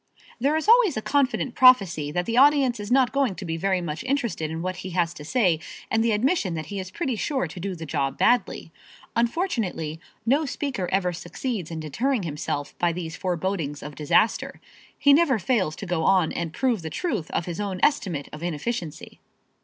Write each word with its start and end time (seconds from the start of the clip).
There 0.39 0.55
is 0.55 0.67
always 0.67 0.97
a 0.97 1.01
confident 1.03 1.53
prophecy 1.53 2.11
that 2.11 2.25
the 2.25 2.35
audience 2.35 2.79
is 2.79 2.91
not 2.91 3.11
going 3.11 3.35
to 3.35 3.45
be 3.45 3.55
very 3.55 3.81
much 3.81 4.03
interested 4.03 4.49
in 4.49 4.63
what 4.63 4.77
he 4.77 4.89
has 4.97 5.13
to 5.13 5.23
say 5.23 5.59
and 5.91 6.03
the 6.03 6.11
admission 6.11 6.55
that 6.55 6.65
he 6.73 6.79
is 6.79 6.89
pretty 6.89 7.15
sure 7.15 7.45
to 7.45 7.59
do 7.59 7.75
the 7.75 7.85
job 7.85 8.17
badly. 8.17 8.71
Unfortunately, 9.15 9.99
no 10.25 10.47
speaker 10.47 10.89
ever 10.91 11.13
succeeds 11.13 11.69
in 11.69 11.79
deterring 11.79 12.23
himself 12.23 12.75
by 12.79 12.91
these 12.91 13.15
forebodings 13.15 13.83
of 13.83 13.93
disaster. 13.93 14.59
He 14.97 15.13
never 15.13 15.37
fails 15.37 15.75
to 15.75 15.85
go 15.85 16.03
on 16.03 16.31
and 16.33 16.51
prove 16.51 16.81
the 16.81 16.89
truth 16.89 17.29
of 17.29 17.45
his 17.45 17.59
own 17.59 17.79
estimate 17.83 18.27
of 18.33 18.41
inefficiency. 18.41 19.19